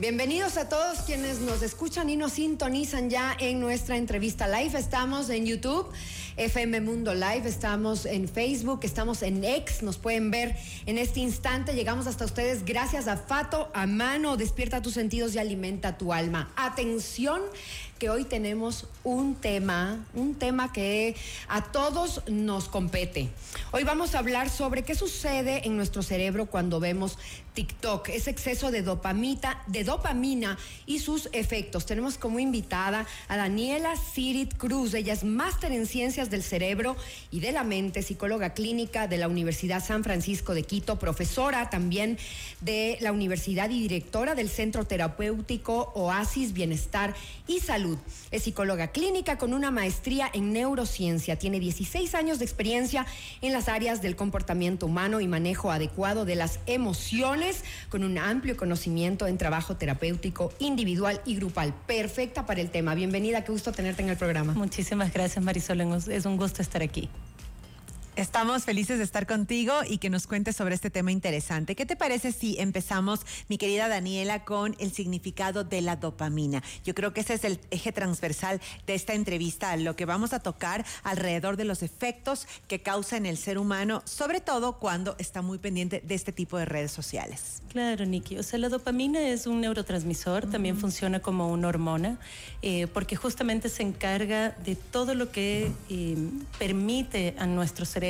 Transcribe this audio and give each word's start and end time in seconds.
Bienvenidos 0.00 0.56
a 0.56 0.66
todos 0.66 1.00
quienes 1.00 1.40
nos 1.40 1.60
escuchan 1.60 2.08
y 2.08 2.16
nos 2.16 2.32
sintonizan 2.32 3.10
ya 3.10 3.36
en 3.38 3.60
nuestra 3.60 3.98
entrevista 3.98 4.48
live. 4.48 4.78
Estamos 4.78 5.28
en 5.28 5.44
YouTube, 5.44 5.92
FM 6.38 6.80
Mundo 6.80 7.12
Live, 7.12 7.42
estamos 7.44 8.06
en 8.06 8.26
Facebook, 8.26 8.80
estamos 8.84 9.22
en 9.22 9.44
X, 9.44 9.82
nos 9.82 9.98
pueden 9.98 10.30
ver 10.30 10.56
en 10.86 10.96
este 10.96 11.20
instante. 11.20 11.74
Llegamos 11.74 12.06
hasta 12.06 12.24
ustedes 12.24 12.64
gracias 12.64 13.08
a 13.08 13.18
Fato 13.18 13.70
a 13.74 13.86
mano. 13.86 14.38
Despierta 14.38 14.80
tus 14.80 14.94
sentidos 14.94 15.34
y 15.34 15.38
alimenta 15.38 15.98
tu 15.98 16.14
alma. 16.14 16.50
Atención 16.56 17.42
que 18.00 18.08
hoy 18.08 18.24
tenemos 18.24 18.86
un 19.04 19.34
tema, 19.34 20.06
un 20.14 20.34
tema 20.34 20.72
que 20.72 21.14
a 21.48 21.64
todos 21.64 22.22
nos 22.28 22.66
compete. 22.66 23.28
Hoy 23.72 23.84
vamos 23.84 24.14
a 24.14 24.20
hablar 24.20 24.48
sobre 24.48 24.84
qué 24.84 24.94
sucede 24.94 25.66
en 25.66 25.76
nuestro 25.76 26.02
cerebro 26.02 26.46
cuando 26.46 26.80
vemos 26.80 27.18
TikTok, 27.52 28.08
ese 28.08 28.30
exceso 28.30 28.70
de 28.70 28.82
dopamita, 28.82 29.62
de 29.66 29.84
dopamina 29.84 30.56
y 30.86 31.00
sus 31.00 31.28
efectos. 31.32 31.84
Tenemos 31.84 32.16
como 32.16 32.38
invitada 32.38 33.06
a 33.28 33.36
Daniela 33.36 33.94
Sirit 33.96 34.56
Cruz. 34.56 34.94
Ella 34.94 35.12
es 35.12 35.24
máster 35.24 35.72
en 35.72 35.86
ciencias 35.86 36.30
del 36.30 36.42
cerebro 36.42 36.96
y 37.30 37.40
de 37.40 37.52
la 37.52 37.64
mente, 37.64 38.02
psicóloga 38.02 38.54
clínica 38.54 39.08
de 39.08 39.18
la 39.18 39.28
Universidad 39.28 39.84
San 39.84 40.04
Francisco 40.04 40.54
de 40.54 40.62
Quito, 40.62 40.98
profesora 40.98 41.68
también 41.68 42.18
de 42.62 42.96
la 43.00 43.12
universidad 43.12 43.68
y 43.68 43.80
directora 43.80 44.34
del 44.34 44.48
Centro 44.48 44.86
Terapéutico 44.86 45.92
Oasis 45.94 46.54
Bienestar 46.54 47.14
y 47.46 47.60
Salud 47.60 47.89
es 48.30 48.42
psicóloga 48.42 48.88
clínica 48.88 49.38
con 49.38 49.54
una 49.54 49.70
maestría 49.70 50.30
en 50.32 50.52
neurociencia. 50.52 51.36
Tiene 51.36 51.60
16 51.60 52.14
años 52.14 52.38
de 52.38 52.44
experiencia 52.44 53.06
en 53.40 53.52
las 53.52 53.68
áreas 53.68 54.02
del 54.02 54.16
comportamiento 54.16 54.86
humano 54.86 55.20
y 55.20 55.28
manejo 55.28 55.70
adecuado 55.70 56.24
de 56.24 56.34
las 56.34 56.60
emociones, 56.66 57.64
con 57.88 58.04
un 58.04 58.18
amplio 58.18 58.56
conocimiento 58.56 59.26
en 59.26 59.38
trabajo 59.38 59.76
terapéutico 59.76 60.52
individual 60.58 61.20
y 61.24 61.36
grupal. 61.36 61.74
Perfecta 61.86 62.46
para 62.46 62.60
el 62.60 62.70
tema. 62.70 62.94
Bienvenida, 62.94 63.44
qué 63.44 63.52
gusto 63.52 63.72
tenerte 63.72 64.02
en 64.02 64.10
el 64.10 64.16
programa. 64.16 64.52
Muchísimas 64.52 65.12
gracias, 65.12 65.44
Marisol. 65.44 65.80
Es 65.80 66.26
un 66.26 66.36
gusto 66.36 66.62
estar 66.62 66.82
aquí. 66.82 67.08
Estamos 68.20 68.64
felices 68.64 68.98
de 68.98 69.04
estar 69.04 69.26
contigo 69.26 69.72
y 69.88 69.96
que 69.96 70.10
nos 70.10 70.26
cuentes 70.26 70.54
sobre 70.54 70.74
este 70.74 70.90
tema 70.90 71.10
interesante. 71.10 71.74
¿Qué 71.74 71.86
te 71.86 71.96
parece 71.96 72.32
si 72.32 72.60
empezamos, 72.60 73.20
mi 73.48 73.56
querida 73.56 73.88
Daniela, 73.88 74.44
con 74.44 74.76
el 74.78 74.92
significado 74.92 75.64
de 75.64 75.80
la 75.80 75.96
dopamina? 75.96 76.62
Yo 76.84 76.94
creo 76.94 77.14
que 77.14 77.22
ese 77.22 77.32
es 77.32 77.44
el 77.44 77.58
eje 77.70 77.92
transversal 77.92 78.60
de 78.86 78.94
esta 78.94 79.14
entrevista, 79.14 79.74
lo 79.78 79.96
que 79.96 80.04
vamos 80.04 80.34
a 80.34 80.40
tocar 80.40 80.84
alrededor 81.02 81.56
de 81.56 81.64
los 81.64 81.82
efectos 81.82 82.46
que 82.68 82.82
causa 82.82 83.16
en 83.16 83.24
el 83.24 83.38
ser 83.38 83.56
humano, 83.56 84.02
sobre 84.04 84.42
todo 84.42 84.78
cuando 84.78 85.16
está 85.18 85.40
muy 85.40 85.56
pendiente 85.56 86.02
de 86.04 86.14
este 86.14 86.30
tipo 86.30 86.58
de 86.58 86.66
redes 86.66 86.92
sociales. 86.92 87.62
Claro, 87.70 88.04
Nikki. 88.04 88.36
O 88.36 88.42
sea, 88.42 88.58
la 88.58 88.68
dopamina 88.68 89.28
es 89.28 89.46
un 89.46 89.62
neurotransmisor, 89.62 90.50
también 90.50 90.76
funciona 90.76 91.20
como 91.20 91.50
una 91.50 91.68
hormona, 91.68 92.18
eh, 92.60 92.86
porque 92.88 93.16
justamente 93.16 93.70
se 93.70 93.82
encarga 93.82 94.50
de 94.50 94.76
todo 94.76 95.14
lo 95.14 95.32
que 95.32 95.72
eh, 95.88 96.16
permite 96.58 97.34
a 97.38 97.46
nuestro 97.46 97.86
cerebro 97.86 98.09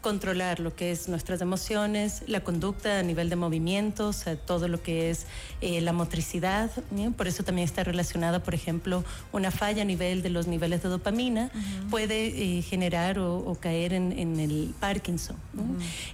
controlar 0.00 0.60
lo 0.60 0.74
que 0.74 0.92
es 0.92 1.08
nuestras 1.08 1.40
emociones, 1.40 2.22
la 2.26 2.40
conducta 2.40 2.98
a 2.98 3.02
nivel 3.02 3.30
de 3.30 3.36
movimientos, 3.36 4.24
todo 4.46 4.68
lo 4.68 4.82
que 4.82 5.10
es 5.10 5.26
eh, 5.60 5.80
la 5.80 5.92
motricidad. 5.92 6.70
Por 7.16 7.28
eso 7.28 7.42
también 7.42 7.64
está 7.66 7.84
relacionada, 7.84 8.42
por 8.42 8.54
ejemplo, 8.54 9.04
una 9.32 9.50
falla 9.50 9.82
a 9.82 9.84
nivel 9.84 10.22
de 10.22 10.30
los 10.30 10.46
niveles 10.46 10.82
de 10.82 10.88
dopamina 10.88 11.50
puede 11.90 12.58
eh, 12.58 12.62
generar 12.62 13.18
o, 13.18 13.56
caer 13.60 13.92
en, 13.92 14.40
el 14.40 14.74
Parkinson. 14.80 15.36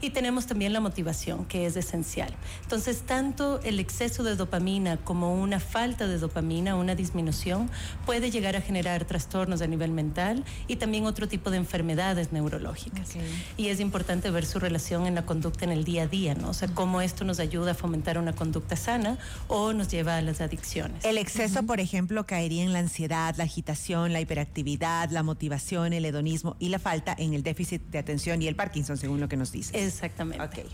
Y 0.01 0.11
tenemos 0.11 0.47
también 0.47 0.73
la 0.73 0.81
motivación, 0.81 1.45
que 1.45 1.67
es 1.67 1.77
esencial. 1.77 2.35
Entonces, 2.63 3.03
tanto 3.03 3.61
el 3.63 3.81
exceso 3.81 4.23
de 4.23 4.37
dopamina 4.37 4.97
como 4.99 5.35
una 5.35 5.61
falta 5.61 6.07
de 6.07 6.19
dopamina, 6.19 6.75
una 6.75 6.95
disminución, 6.95 7.71
puede 8.07 8.31
llegar 8.31 8.57
a 8.57 8.61
generar 8.61 9.05
trastornos 9.05 9.63
a 9.63 9.67
nivel 9.67 9.93
mental 9.93 10.45
y 10.67 10.77
también 10.77 11.07
otro 11.07 11.29
tipo 11.29 11.51
de 11.51 11.57
enfermedades 11.57 12.33
neurológicas. 12.33 13.08
Y 13.57 13.69
es 13.69 13.81
importante 13.81 14.31
ver 14.31 14.47
su 14.47 14.59
relación 14.59 15.07
en 15.07 15.15
la 15.15 15.25
conducta 15.25 15.65
en 15.65 15.73
el 15.73 15.85
día 15.85 16.05
a 16.05 16.07
día, 16.07 16.35
¿no? 16.35 16.51
O 16.51 16.55
sea, 16.55 16.69
cómo 16.69 17.01
esto 17.01 17.25
nos 17.25 17.41
ayuda 17.41 17.73
a 17.73 17.75
fomentar 17.75 18.19
una 18.19 18.35
conducta 18.35 18.77
sana 18.77 19.19
o 19.49 19.73
nos 19.73 19.89
lleva 19.89 20.17
a 20.17 20.23
las 20.23 20.41
adicciones. 20.41 21.05
El 21.05 21.19
exceso, 21.19 21.63
por 21.65 21.81
ejemplo, 21.81 22.27
caería 22.27 22.63
en 22.63 22.73
la 22.73 22.81
ansiedad, 22.81 23.35
la 23.37 23.45
agitación, 23.45 24.13
la 24.13 24.21
hiperactividad, 24.21 25.11
la 25.11 25.23
motivación, 25.23 25.93
el 25.93 26.05
hedonismo 26.05 26.57
y 26.59 26.69
la 26.69 26.79
falta 26.79 27.15
en 27.19 27.35
el 27.35 27.43
déficit 27.43 27.83
de 27.91 27.99
atención 27.99 28.43
y 28.43 28.49
el 28.49 28.57
Parkinson, 28.57 28.97
según 28.97 29.21
lo 29.21 29.29
que 29.29 29.37
nos 29.37 29.53
dice. 29.53 29.85
Exactamente. 29.85 30.45
Ok. 30.45 30.67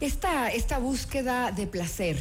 Esta, 0.00 0.48
esta 0.48 0.78
búsqueda 0.78 1.52
de 1.52 1.66
placer, 1.66 2.18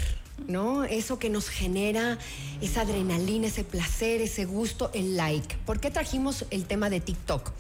¿no? 0.48 0.84
Eso 0.84 1.20
que 1.20 1.30
nos 1.30 1.50
genera 1.50 2.18
esa 2.62 2.82
adrenalina, 2.82 3.48
ese 3.48 3.64
placer, 3.64 4.22
ese 4.22 4.46
gusto, 4.46 4.92
el 4.94 5.16
like. 5.18 5.58
¿Por 5.66 5.80
qué 5.80 5.92
trajimos 5.92 6.46
el 6.50 6.66
tema 6.66 6.90
de 6.90 7.00
TikTok? 7.00 7.52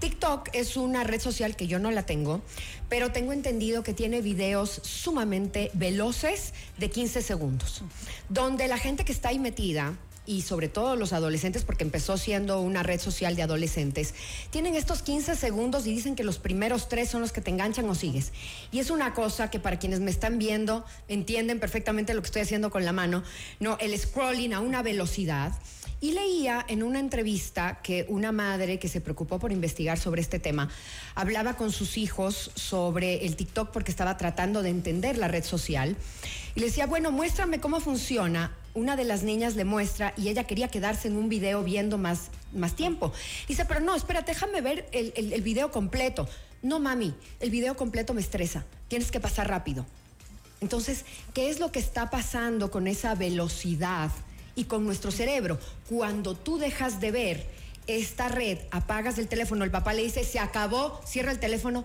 TikTok 0.00 0.48
es 0.52 0.76
una 0.76 1.04
red 1.04 1.20
social 1.20 1.56
que 1.56 1.66
yo 1.66 1.78
no 1.78 1.90
la 1.90 2.06
tengo, 2.06 2.42
pero 2.88 3.12
tengo 3.12 3.32
entendido 3.32 3.82
que 3.82 3.94
tiene 3.94 4.20
videos 4.20 4.80
sumamente 4.82 5.70
veloces 5.74 6.54
de 6.78 6.90
15 6.90 7.22
segundos, 7.22 7.82
donde 8.28 8.68
la 8.68 8.78
gente 8.78 9.04
que 9.04 9.12
está 9.12 9.30
ahí 9.30 9.38
metida 9.38 9.94
y 10.26 10.42
sobre 10.42 10.68
todo 10.68 10.96
los 10.96 11.12
adolescentes, 11.12 11.64
porque 11.64 11.84
empezó 11.84 12.16
siendo 12.16 12.60
una 12.60 12.82
red 12.82 13.00
social 13.00 13.36
de 13.36 13.42
adolescentes, 13.42 14.14
tienen 14.50 14.74
estos 14.74 15.02
15 15.02 15.36
segundos 15.36 15.86
y 15.86 15.92
dicen 15.92 16.16
que 16.16 16.24
los 16.24 16.38
primeros 16.38 16.88
tres 16.88 17.10
son 17.10 17.20
los 17.20 17.32
que 17.32 17.40
te 17.40 17.50
enganchan 17.50 17.88
o 17.88 17.94
sigues. 17.94 18.32
Y 18.72 18.78
es 18.78 18.90
una 18.90 19.14
cosa 19.14 19.50
que 19.50 19.60
para 19.60 19.78
quienes 19.78 20.00
me 20.00 20.10
están 20.10 20.38
viendo 20.38 20.84
entienden 21.08 21.60
perfectamente 21.60 22.14
lo 22.14 22.22
que 22.22 22.26
estoy 22.26 22.42
haciendo 22.42 22.70
con 22.70 22.84
la 22.84 22.92
mano, 22.92 23.22
no, 23.60 23.76
el 23.80 23.98
scrolling 23.98 24.54
a 24.54 24.60
una 24.60 24.82
velocidad. 24.82 25.52
Y 26.00 26.12
leía 26.12 26.62
en 26.68 26.82
una 26.82 26.98
entrevista 26.98 27.80
que 27.82 28.04
una 28.10 28.30
madre 28.30 28.78
que 28.78 28.88
se 28.88 29.00
preocupó 29.00 29.38
por 29.38 29.52
investigar 29.52 29.98
sobre 29.98 30.20
este 30.20 30.38
tema 30.38 30.68
hablaba 31.14 31.56
con 31.56 31.72
sus 31.72 31.96
hijos 31.96 32.50
sobre 32.54 33.24
el 33.24 33.36
TikTok 33.36 33.70
porque 33.70 33.90
estaba 33.90 34.18
tratando 34.18 34.62
de 34.62 34.68
entender 34.68 35.16
la 35.16 35.28
red 35.28 35.44
social. 35.44 35.96
Y 36.54 36.60
le 36.60 36.66
decía, 36.66 36.86
bueno, 36.86 37.10
muéstrame 37.10 37.58
cómo 37.58 37.80
funciona 37.80 38.52
una 38.74 38.96
de 38.96 39.04
las 39.04 39.22
niñas 39.22 39.54
le 39.54 39.64
muestra 39.64 40.12
y 40.16 40.28
ella 40.28 40.44
quería 40.44 40.68
quedarse 40.68 41.08
en 41.08 41.16
un 41.16 41.28
video 41.28 41.62
viendo 41.62 41.96
más, 41.96 42.30
más 42.52 42.74
tiempo. 42.74 43.12
Dice, 43.48 43.64
pero 43.64 43.80
no, 43.80 43.94
espera, 43.94 44.22
déjame 44.22 44.60
ver 44.60 44.88
el, 44.92 45.12
el, 45.16 45.42
video 45.42 45.70
completo. 45.70 46.28
No, 46.62 46.80
mami, 46.80 47.14
el 47.40 47.50
video 47.50 47.76
completo 47.76 48.14
me 48.14 48.20
estresa. 48.20 48.64
Tienes 48.88 49.10
que 49.10 49.20
pasar 49.20 49.48
rápido. 49.48 49.86
Entonces, 50.60 51.04
¿qué 51.34 51.50
es 51.50 51.60
lo 51.60 51.70
que 51.70 51.78
está 51.78 52.10
pasando 52.10 52.70
con 52.70 52.86
esa 52.86 53.14
velocidad 53.14 54.10
y 54.56 54.64
con 54.64 54.84
nuestro 54.84 55.10
cerebro? 55.10 55.58
Cuando 55.88 56.34
tú 56.34 56.58
dejas 56.58 57.00
de 57.00 57.10
ver 57.12 57.46
esta 57.86 58.28
red, 58.28 58.58
apagas 58.70 59.18
el 59.18 59.28
teléfono, 59.28 59.64
el 59.64 59.70
papá 59.70 59.94
le 59.94 60.02
dice, 60.02 60.24
se 60.24 60.38
acabó, 60.38 61.00
cierra 61.06 61.30
el 61.30 61.38
teléfono. 61.38 61.84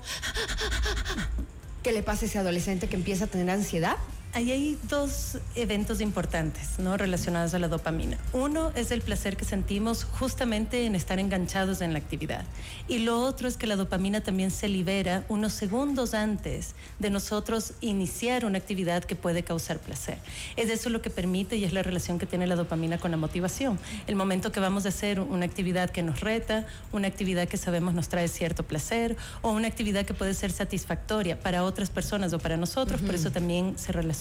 ¿Qué 1.84 1.92
le 1.92 2.04
pasa 2.04 2.26
a 2.26 2.28
ese 2.30 2.40
adolescente 2.40 2.88
que 2.88 2.96
empieza 2.96 3.26
a 3.26 3.28
tener 3.28 3.50
ansiedad? 3.50 3.98
Ahí 4.32 4.52
hay 4.52 4.78
dos 4.84 5.40
eventos 5.56 6.02
importantes 6.02 6.78
¿no? 6.78 6.98
relacionados 6.98 7.56
a 7.56 7.60
la 7.60 7.68
dopamina. 7.68 8.16
Uno 8.32 8.72
es 8.76 8.92
el 8.92 9.02
placer 9.02 9.36
que 9.36 9.44
sentimos 9.44 10.04
justamente 10.04 10.86
en 10.86 10.94
estar 10.94 11.18
enganchados 11.18 11.82
en 11.82 11.94
la 11.94 12.00
actividad. 12.00 12.46
Y 12.88 13.00
lo 13.00 13.20
otro 13.22 13.48
es 13.48 13.58
que 13.58 13.66
la 13.66 13.76
dopamina 13.76 14.22
también 14.22 14.52
se 14.52 14.70
libera 14.70 15.24
unos 15.30 15.54
segundos 15.54 16.14
antes 16.14 16.76
de 17.00 17.10
nosotros 17.10 17.74
iniciar 17.82 18.46
una 18.46 18.60
actividad 18.60 19.04
que 19.04 19.16
puede 19.16 19.42
causar 19.42 19.80
placer. 19.80 20.20
Es 20.58 20.70
eso 20.70 20.92
lo 20.92 21.02
que 21.02 21.10
permite 21.10 21.56
y 21.58 21.64
es 21.64 21.74
la 21.74 21.82
relación 21.82 22.20
que 22.20 22.28
tiene 22.28 22.46
la 22.46 22.56
dopamina 22.56 23.00
con 23.00 23.10
la 23.10 23.18
motivación. 23.18 23.80
El 24.06 24.16
momento 24.16 24.52
que 24.52 24.60
vamos 24.60 24.86
a 24.86 24.90
hacer 24.90 25.20
una 25.20 25.46
actividad 25.46 25.90
que 25.90 26.04
nos 26.04 26.20
reta, 26.20 26.68
una 26.92 27.08
actividad 27.08 27.48
que 27.48 27.58
sabemos 27.58 27.96
nos 27.96 28.10
trae 28.10 28.28
cierto 28.28 28.62
placer 28.62 29.18
o 29.42 29.50
una 29.50 29.68
actividad 29.68 30.06
que 30.06 30.14
puede 30.14 30.36
ser 30.36 30.52
satisfactoria 30.52 31.40
para 31.40 31.64
otras 31.64 31.90
personas 31.90 32.32
o 32.34 32.38
para 32.38 32.58
nosotros, 32.58 33.02
por 33.02 33.16
eso 33.16 33.32
también 33.32 33.76
se 33.80 33.92
relaciona 33.92 34.19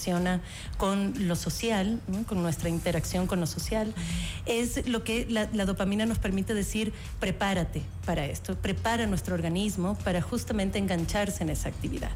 con 0.77 1.13
lo 1.27 1.35
social, 1.35 1.99
con 2.27 2.41
nuestra 2.41 2.69
interacción 2.69 3.27
con 3.27 3.39
lo 3.39 3.45
social, 3.45 3.93
es 4.45 4.87
lo 4.87 5.03
que 5.03 5.25
la, 5.29 5.45
dopamina 5.65 6.05
nos 6.05 6.19
permite 6.19 6.53
decir, 6.53 6.93
prepárate 7.19 7.83
para 8.05 8.25
esto, 8.25 8.55
prepara 8.55 9.05
nuestro 9.07 9.35
organismo 9.35 9.97
para 10.03 10.21
justamente 10.21 10.79
engancharse 10.79 11.43
en 11.43 11.49
esa 11.49 11.69
actividad. 11.69 12.11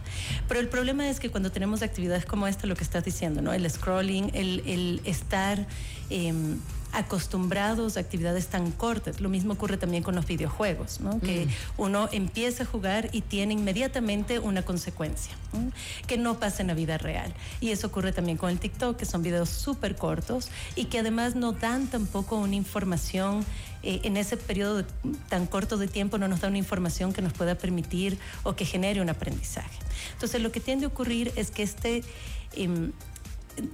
Pero 0.47 0.59
el 0.59 0.67
problema 0.67 1.09
es 1.09 1.19
que 1.19 1.29
cuando 1.29 1.51
tenemos 1.51 1.81
actividades 1.81 2.25
como 2.25 2.47
esta, 2.47 2.67
lo 2.67 2.75
que 2.75 2.83
estás 2.83 3.03
diciendo, 3.03 3.41
¿no? 3.41 3.53
el 3.53 3.69
scrolling, 3.69 4.31
el, 4.33 5.01
estar... 5.05 5.65
Em, 6.09 6.59
acostumbrados 6.93 7.97
a 7.97 7.99
actividades 7.99 8.47
tan 8.47 8.71
cortas. 8.71 9.19
Lo 9.19 9.27
mismo 9.27 9.53
ocurre 9.53 9.77
también 9.77 10.03
con 10.03 10.15
los 10.15 10.25
videojuegos, 10.25 11.01
¿no? 11.01 11.19
que 11.19 11.47
uno 11.75 12.07
empieza 12.11 12.63
a 12.63 12.65
jugar 12.65 13.09
y 13.11 13.21
tiene 13.21 13.53
inmediatamente 13.53 14.39
una 14.39 14.61
consecuencia, 14.61 15.33
que 16.07 16.17
no 16.17 16.39
pasa 16.39 16.61
en 16.61 16.67
la 16.67 16.75
vida 16.75 16.97
real. 16.97 17.33
Y 17.59 17.71
eso 17.71 17.87
ocurre 17.87 18.11
también 18.11 18.37
con 18.37 18.51
el 18.51 18.59
TikTok, 18.59 18.95
que 18.95 19.05
son 19.05 19.23
videos 19.23 19.49
súper 19.49 19.95
cortos 19.95 20.49
y 20.75 20.85
que 20.85 20.99
además 20.99 21.35
no 21.35 21.51
dan 21.51 21.87
tampoco 21.87 22.37
una 22.37 22.55
información 22.55 23.43
eh, 23.81 23.99
en 24.03 24.15
ese 24.15 24.37
periodo 24.37 24.85
tan 25.27 25.45
corto 25.45 25.77
de 25.77 25.87
tiempo 25.87 26.17
no 26.17 26.29
nos 26.29 26.39
da 26.39 26.47
una 26.47 26.57
información 26.57 27.11
que 27.11 27.21
nos 27.21 27.33
pueda 27.33 27.55
permitir 27.55 28.17
o 28.43 28.55
que 28.55 28.65
genere 28.65 29.01
un 29.01 29.09
aprendizaje. 29.09 29.77
Entonces 30.13 30.41
lo 30.41 30.51
que 30.51 30.61
tiende 30.61 30.85
a 30.85 30.87
ocurrir 30.89 31.31
es 31.35 31.51
que 31.51 31.63
este... 31.63 32.03
Em, 32.55 32.93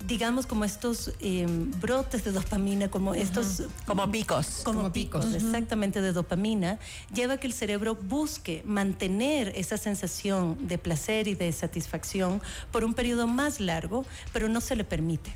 digamos, 0.07 0.45
como 0.45 0.65
estos 0.65 1.13
em, 1.19 1.71
brotes 1.79 2.23
de 2.23 2.31
dopamina, 2.31 2.89
como 2.89 3.13
estos... 3.13 3.63
Como 3.85 4.09
picos. 4.11 4.61
Como, 4.63 4.91
picos, 4.91 5.33
exactamente, 5.33 6.01
de 6.01 6.13
dopamina, 6.13 6.79
lleva 7.13 7.35
a 7.35 7.37
que 7.37 7.47
el 7.47 7.53
cerebro 7.53 7.95
busque 7.95 8.61
mantener 8.65 9.53
esa 9.55 9.77
sensación 9.77 10.67
de 10.67 10.77
placer 10.77 11.27
y 11.27 11.35
de 11.35 11.51
satisfacción 11.51 12.41
por 12.71 12.83
un 12.83 12.93
periodo 12.93 13.27
más 13.27 13.59
largo, 13.59 14.05
pero 14.33 14.49
no 14.49 14.61
se 14.61 14.75
le 14.75 14.83
permite. 14.83 15.35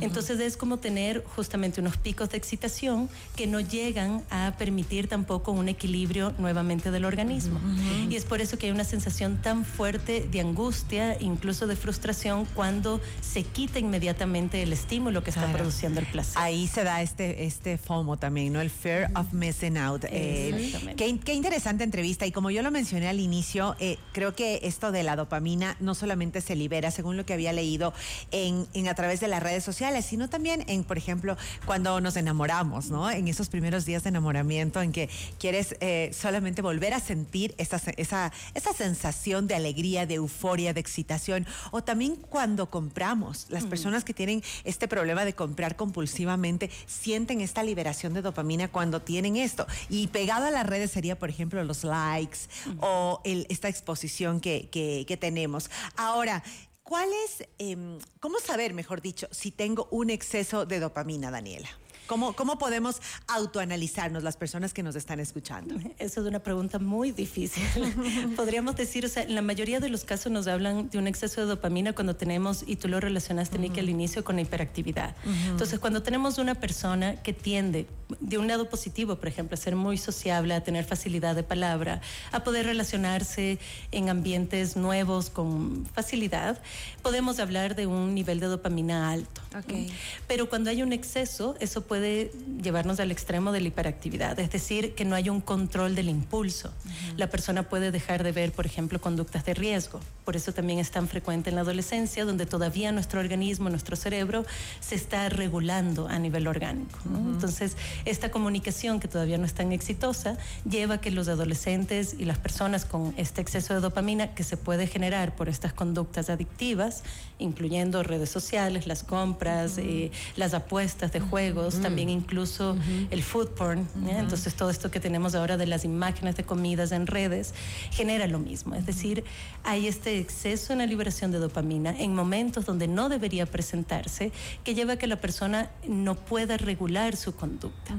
Entonces 0.00 0.40
es 0.40 0.56
como 0.56 0.78
tener 0.78 1.24
justamente 1.34 1.80
unos 1.80 1.96
picos 1.96 2.30
de 2.30 2.38
excitación 2.38 3.08
que 3.34 3.46
no 3.46 3.60
llegan 3.60 4.22
a 4.30 4.54
permitir 4.58 5.08
tampoco 5.08 5.52
un 5.52 5.68
equilibrio 5.68 6.32
nuevamente 6.38 6.90
del 6.90 7.04
organismo. 7.04 7.60
Y 8.08 8.16
es 8.16 8.24
por 8.24 8.40
eso 8.40 8.58
que 8.58 8.66
hay 8.66 8.72
una 8.72 8.84
sensación 8.84 9.40
tan 9.42 9.64
fuerte 9.64 10.26
de 10.30 10.40
angustia, 10.40 11.16
incluso 11.20 11.66
de 11.66 11.76
frustración, 11.76 12.46
cuando 12.54 13.00
se 13.20 13.42
quita 13.42 13.78
inmediatamente 13.78 14.62
el 14.62 14.72
estímulo 14.72 15.22
que 15.22 15.30
está 15.30 15.52
produciendo 15.52 16.00
el 16.00 16.06
placer. 16.06 16.36
Ahí 16.36 16.66
se 16.66 16.84
da 16.84 17.02
este, 17.02 17.44
este 17.44 17.78
FOMO 17.78 18.16
también, 18.16 18.52
¿no? 18.52 18.60
El 18.60 18.70
fear 18.70 19.10
of 19.14 19.32
missing 19.32 19.76
out. 19.76 20.04
Eh, 20.08 20.94
qué, 20.96 21.34
interesante 21.34 21.84
entrevista. 21.84 22.26
Y 22.26 22.32
como 22.32 22.50
yo 22.50 22.62
lo 22.62 22.70
mencioné 22.70 23.08
al 23.08 23.20
inicio, 23.20 23.76
eh, 23.78 23.98
creo 24.12 24.34
que 24.34 24.60
esto 24.62 24.92
de 24.92 25.02
la 25.02 25.16
dopamina 25.16 25.76
no 25.80 25.94
solamente 25.94 26.40
se 26.40 26.56
libera, 26.56 26.90
según 26.90 27.16
lo 27.16 27.26
que 27.26 27.34
había 27.34 27.52
leído 27.52 27.92
en, 28.30 28.66
en 28.74 28.88
a 28.88 28.94
través 28.94 29.15
de 29.20 29.28
las 29.28 29.42
redes 29.42 29.64
sociales, 29.64 30.04
sino 30.04 30.28
también 30.28 30.64
en, 30.68 30.84
por 30.84 30.98
ejemplo, 30.98 31.36
cuando 31.64 32.00
nos 32.00 32.16
enamoramos, 32.16 32.90
¿no? 32.90 33.10
En 33.10 33.28
esos 33.28 33.48
primeros 33.48 33.84
días 33.84 34.02
de 34.02 34.10
enamoramiento 34.10 34.82
en 34.82 34.92
que 34.92 35.08
quieres 35.38 35.76
eh, 35.80 36.10
solamente 36.12 36.62
volver 36.62 36.94
a 36.94 37.00
sentir 37.00 37.54
esa, 37.58 37.80
esa, 37.96 38.32
esa 38.54 38.72
sensación 38.72 39.46
de 39.46 39.54
alegría, 39.54 40.06
de 40.06 40.14
euforia, 40.14 40.72
de 40.72 40.80
excitación, 40.80 41.46
o 41.70 41.82
también 41.82 42.16
cuando 42.16 42.70
compramos. 42.70 43.46
Las 43.48 43.64
personas 43.64 44.04
que 44.04 44.14
tienen 44.14 44.42
este 44.64 44.88
problema 44.88 45.24
de 45.24 45.34
comprar 45.34 45.76
compulsivamente 45.76 46.70
sienten 46.86 47.40
esta 47.40 47.62
liberación 47.62 48.14
de 48.14 48.22
dopamina 48.22 48.68
cuando 48.68 49.02
tienen 49.02 49.36
esto. 49.36 49.66
Y 49.88 50.08
pegado 50.08 50.46
a 50.46 50.50
las 50.50 50.66
redes 50.66 50.90
sería, 50.90 51.18
por 51.18 51.30
ejemplo, 51.30 51.62
los 51.64 51.84
likes 51.84 52.38
o 52.80 53.20
esta 53.24 53.68
exposición 53.68 54.40
que, 54.40 54.68
que, 54.70 55.04
que 55.06 55.16
tenemos. 55.16 55.70
Ahora, 55.96 56.42
¿Cuál 56.88 57.08
es, 57.24 57.48
em, 57.58 57.98
cómo 58.20 58.38
saber, 58.38 58.72
mejor 58.72 59.02
dicho, 59.02 59.26
si 59.32 59.50
tengo 59.50 59.88
un 59.90 60.08
exceso 60.08 60.66
de 60.66 60.78
dopamina, 60.78 61.32
Daniela? 61.32 61.68
¿Cómo, 62.06 62.34
¿Cómo 62.34 62.58
podemos 62.58 63.00
autoanalizarnos 63.26 64.22
las 64.22 64.36
personas 64.36 64.72
que 64.72 64.82
nos 64.82 64.96
están 64.96 65.20
escuchando? 65.20 65.74
Esa 65.98 66.20
es 66.20 66.26
una 66.26 66.40
pregunta 66.40 66.78
muy 66.78 67.12
difícil. 67.12 67.64
Podríamos 68.36 68.76
decir, 68.76 69.04
o 69.04 69.08
sea, 69.08 69.22
en 69.22 69.34
la 69.34 69.42
mayoría 69.42 69.80
de 69.80 69.88
los 69.88 70.04
casos 70.04 70.30
nos 70.30 70.46
hablan 70.46 70.88
de 70.90 70.98
un 70.98 71.06
exceso 71.06 71.40
de 71.40 71.46
dopamina 71.46 71.92
cuando 71.92 72.16
tenemos, 72.16 72.64
y 72.66 72.76
tú 72.76 72.88
lo 72.88 73.00
relacionaste, 73.00 73.58
Nicky, 73.58 73.80
al 73.80 73.90
inicio 73.90 74.24
con 74.24 74.36
la 74.36 74.42
hiperactividad. 74.42 75.16
Entonces, 75.48 75.78
cuando 75.78 76.02
tenemos 76.02 76.38
una 76.38 76.54
persona 76.54 77.16
que 77.22 77.32
tiende, 77.32 77.86
de 78.20 78.38
un 78.38 78.46
lado 78.46 78.68
positivo, 78.68 79.16
por 79.16 79.28
ejemplo, 79.28 79.54
a 79.54 79.58
ser 79.58 79.74
muy 79.76 79.98
sociable, 79.98 80.54
a 80.54 80.62
tener 80.62 80.84
facilidad 80.84 81.34
de 81.34 81.42
palabra, 81.42 82.00
a 82.32 82.44
poder 82.44 82.66
relacionarse 82.66 83.58
en 83.90 84.08
ambientes 84.08 84.76
nuevos 84.76 85.30
con 85.30 85.86
facilidad, 85.92 86.60
podemos 87.02 87.38
hablar 87.40 87.74
de 87.74 87.86
un 87.86 88.14
nivel 88.14 88.40
de 88.40 88.46
dopamina 88.46 89.10
alto. 89.10 89.42
Okay. 89.64 89.92
Pero 90.26 90.48
cuando 90.48 90.70
hay 90.70 90.82
un 90.82 90.92
exceso, 90.92 91.56
eso 91.60 91.82
puede 91.82 92.30
llevarnos 92.62 93.00
al 93.00 93.10
extremo 93.10 93.52
de 93.52 93.60
la 93.60 93.68
hiperactividad, 93.68 94.38
es 94.38 94.50
decir, 94.50 94.94
que 94.94 95.04
no 95.04 95.14
hay 95.14 95.28
un 95.28 95.40
control 95.40 95.94
del 95.94 96.08
impulso. 96.08 96.72
La 97.16 97.30
persona 97.30 97.68
puede 97.68 97.90
dejar 97.90 98.22
de 98.22 98.32
ver, 98.32 98.52
por 98.52 98.66
ejemplo, 98.66 99.00
conductas 99.00 99.44
de 99.44 99.54
riesgo. 99.54 100.00
Por 100.24 100.36
eso 100.36 100.52
también 100.52 100.78
es 100.78 100.90
tan 100.90 101.08
frecuente 101.08 101.50
en 101.50 101.56
la 101.56 101.62
adolescencia, 101.62 102.24
donde 102.24 102.46
todavía 102.46 102.90
nuestro 102.92 103.20
organismo, 103.20 103.70
nuestro 103.70 103.96
cerebro, 103.96 104.44
se 104.80 104.96
está 104.96 105.28
regulando 105.28 106.08
a 106.08 106.18
nivel 106.18 106.48
orgánico. 106.48 106.98
Entonces, 107.06 107.76
esta 108.04 108.30
comunicación 108.30 109.00
que 109.00 109.08
todavía 109.08 109.38
no 109.38 109.44
es 109.44 109.54
tan 109.54 109.72
exitosa 109.72 110.36
lleva 110.68 110.96
a 110.96 111.00
que 111.00 111.10
los 111.10 111.28
adolescentes 111.28 112.16
y 112.18 112.24
las 112.24 112.38
personas 112.38 112.84
con 112.84 113.14
este 113.16 113.40
exceso 113.40 113.74
de 113.74 113.80
dopamina 113.80 114.34
que 114.34 114.42
se 114.42 114.56
puede 114.56 114.86
generar 114.86 115.36
por 115.36 115.48
estas 115.48 115.72
conductas 115.72 116.28
adictivas, 116.28 117.04
incluyendo 117.38 118.02
redes 118.02 118.30
sociales, 118.30 118.86
las 118.86 119.04
compras, 119.04 119.45
eh, 119.46 120.10
las 120.36 120.54
apuestas 120.54 121.12
de 121.12 121.20
juegos, 121.20 121.80
también 121.80 122.08
incluso 122.08 122.76
el 123.10 123.22
food 123.22 123.48
porn. 123.50 123.88
Entonces 124.08 124.54
todo 124.54 124.70
esto 124.70 124.90
que 124.90 125.00
tenemos 125.00 125.34
ahora 125.34 125.56
de 125.56 125.66
las 125.66 125.84
imágenes 125.84 126.36
de 126.36 126.44
comidas 126.44 126.92
en 126.92 127.06
redes 127.06 127.54
genera 127.90 128.26
lo 128.26 128.38
mismo. 128.38 128.74
Es 128.74 128.86
decir, 128.86 129.24
hay 129.64 129.86
este 129.86 130.18
exceso 130.18 130.72
en 130.72 130.78
la 130.78 130.86
liberación 130.86 131.30
de 131.30 131.38
dopamina 131.38 131.94
en 131.98 132.14
momentos 132.14 132.66
donde 132.66 132.88
no 132.88 133.08
debería 133.08 133.46
presentarse 133.46 134.32
que 134.64 134.74
lleva 134.74 134.94
a 134.94 134.96
que 134.96 135.06
la 135.06 135.16
persona 135.16 135.70
no 135.86 136.14
pueda 136.14 136.56
regular 136.56 137.16
su 137.16 137.34
conducta. 137.34 137.94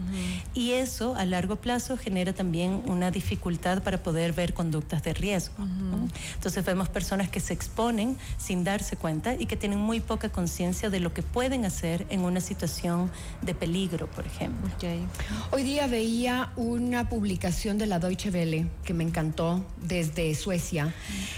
Y 0.53 0.71
eso 0.71 1.15
a 1.15 1.25
largo 1.25 1.57
plazo 1.57 1.97
genera 1.97 2.33
también 2.33 2.81
una 2.85 3.11
dificultad 3.11 3.83
para 3.83 4.01
poder 4.03 4.33
ver 4.33 4.53
conductas 4.53 5.03
de 5.03 5.13
riesgo. 5.13 5.55
Entonces 6.35 6.65
vemos 6.65 6.89
personas 6.89 7.29
que 7.29 7.39
se 7.39 7.53
exponen 7.53 8.17
sin 8.37 8.63
darse 8.63 8.95
cuenta 8.95 9.35
y 9.35 9.45
que 9.45 9.55
tienen 9.55 9.79
muy 9.79 9.99
poca 9.99 10.29
conciencia 10.29 10.89
de 10.89 10.99
lo 10.99 11.13
que 11.13 11.23
pueden 11.33 11.65
hacer 11.65 12.05
en 12.09 12.21
una 12.21 12.41
situación 12.41 13.11
de 13.41 13.53
peligro 13.53 14.07
por 14.07 14.25
ejemplo. 14.25 14.69
Hoy 15.51 15.63
día 15.63 15.87
veía 15.87 16.51
una 16.55 17.09
publicación 17.09 17.77
de 17.77 17.85
la 17.85 17.99
Deutsche 17.99 18.29
Welle 18.29 18.67
que 18.83 18.93
me 18.93 19.03
encantó 19.03 19.65
desde 19.77 20.33
Suecia. 20.35 20.93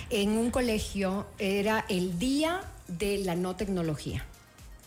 En 0.09 0.31
un 0.31 0.51
colegio 0.51 1.27
era 1.38 1.86
el 1.89 2.19
día 2.19 2.62
de 2.88 3.19
la 3.19 3.36
no 3.36 3.56
tecnología. 3.56 4.25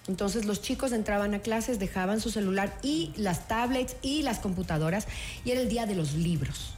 Entonces 0.08 0.44
los 0.46 0.62
chicos 0.62 0.92
entraban 0.92 1.34
a 1.34 1.38
clases, 1.38 1.78
dejaban 1.78 2.20
su 2.20 2.30
celular 2.30 2.76
y 2.82 3.12
las 3.16 3.46
tablets 3.46 3.96
y 4.02 4.22
las 4.22 4.40
computadoras 4.40 5.06
y 5.44 5.52
era 5.52 5.60
el 5.60 5.68
día 5.68 5.86
de 5.86 5.94
los 5.94 6.14
libros. 6.14 6.74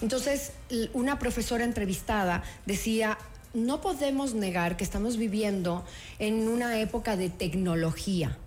Entonces 0.00 0.52
una 0.92 1.18
profesora 1.18 1.64
entrevistada 1.64 2.42
decía, 2.66 3.18
no 3.66 3.80
podemos 3.80 4.34
negar 4.34 4.76
que 4.76 4.84
estamos 4.84 5.16
viviendo 5.16 5.84
en 6.18 6.48
una 6.48 6.78
época 6.80 7.16
de 7.16 7.30
tecnología 7.30 8.38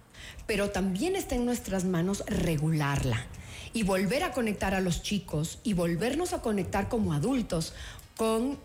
pero 0.47 0.69
también 0.69 1.15
está 1.15 1.35
en 1.35 1.45
nuestras 1.45 1.85
manos 1.85 2.23
regularla 2.27 3.25
y 3.73 3.83
volver 3.83 4.23
a 4.23 4.33
conectar 4.33 4.73
a 4.73 4.81
los 4.81 5.01
chicos 5.01 5.59
y 5.63 5.73
volvernos 5.73 6.33
a 6.33 6.41
conectar 6.41 6.89
como 6.89 7.13
adultos 7.13 7.73
con 8.17 8.59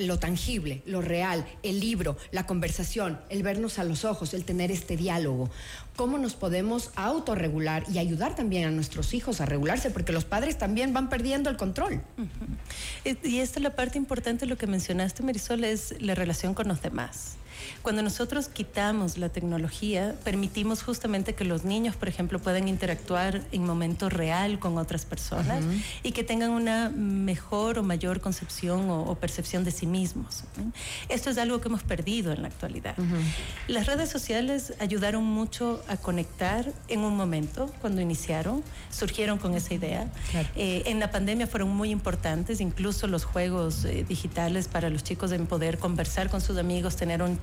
lo 0.00 0.18
tangible, 0.18 0.82
lo 0.86 1.00
real, 1.00 1.44
el 1.62 1.80
libro, 1.80 2.16
la 2.30 2.46
conversación, 2.46 3.20
el 3.30 3.42
vernos 3.42 3.78
a 3.78 3.84
los 3.84 4.04
ojos, 4.04 4.32
el 4.32 4.44
tener 4.44 4.70
este 4.70 4.96
diálogo. 4.96 5.50
¿Cómo 5.96 6.18
nos 6.18 6.34
podemos 6.34 6.90
autorregular 6.94 7.84
y 7.92 7.98
ayudar 7.98 8.36
también 8.36 8.64
a 8.64 8.70
nuestros 8.70 9.12
hijos 9.12 9.40
a 9.40 9.46
regularse? 9.46 9.90
Porque 9.90 10.12
los 10.12 10.24
padres 10.24 10.56
también 10.56 10.92
van 10.92 11.08
perdiendo 11.08 11.50
el 11.50 11.56
control. 11.56 12.00
Y 13.04 13.38
esta 13.38 13.58
es 13.58 13.62
la 13.62 13.74
parte 13.74 13.98
importante, 13.98 14.46
lo 14.46 14.56
que 14.56 14.66
mencionaste, 14.66 15.22
Marisol, 15.22 15.64
es 15.64 15.94
la 16.00 16.14
relación 16.14 16.54
con 16.54 16.68
los 16.68 16.80
demás. 16.80 17.36
Cuando 17.82 18.02
nosotros 18.02 18.48
quitamos 18.48 19.18
la 19.18 19.28
tecnología, 19.28 20.14
permitimos 20.24 20.82
justamente 20.82 21.34
que 21.34 21.44
los 21.44 21.64
niños, 21.64 21.96
por 21.96 22.08
ejemplo, 22.08 22.38
puedan 22.38 22.68
interactuar 22.68 23.42
en 23.52 23.64
momento 23.64 24.08
real 24.08 24.58
con 24.58 24.78
otras 24.78 25.04
personas 25.04 25.64
y 26.02 26.12
que 26.12 26.24
tengan 26.24 26.50
una 26.50 26.90
mejor 26.90 27.78
o 27.78 27.82
mayor 27.82 28.20
concepción 28.20 28.90
o, 28.90 29.14
percepción 29.14 29.64
de 29.64 29.70
sí 29.70 29.86
mismos. 29.86 30.44
Esto 31.08 31.30
es 31.30 31.38
algo 31.38 31.60
que 31.60 31.68
hemos 31.68 31.82
perdido 31.82 32.32
en 32.32 32.42
la 32.42 32.48
actualidad. 32.48 32.96
Las 33.68 33.86
redes 33.86 34.10
sociales 34.10 34.74
ayudaron 34.80 35.24
mucho 35.24 35.82
a 35.88 35.96
conectar 35.96 36.72
en 36.88 37.00
un 37.00 37.16
momento, 37.16 37.72
cuando 37.80 38.00
iniciaron, 38.00 38.62
surgieron 38.90 39.38
con 39.38 39.54
esa 39.54 39.74
idea. 39.74 40.10
Eh, 40.56 40.82
en 40.86 41.00
la 41.00 41.10
pandemia 41.10 41.46
fueron 41.46 41.70
muy 41.70 41.90
importantes, 41.90 42.60
incluso 42.60 43.06
los 43.06 43.24
juegos 43.24 43.84
eh, 43.84 44.04
digitales 44.08 44.68
para 44.68 44.90
los 44.90 45.04
chicos 45.04 45.32
en 45.32 45.46
poder 45.46 45.78
conversar 45.78 46.30
con 46.30 46.40
sus 46.40 46.58
amigos, 46.58 46.96
tener 46.96 47.22
un 47.22 47.36